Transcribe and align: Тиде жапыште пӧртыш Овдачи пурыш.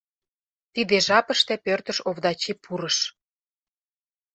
Тиде 0.73 0.95
жапыште 1.07 1.53
пӧртыш 1.65 1.97
Овдачи 2.09 2.53
пурыш. 2.63 2.97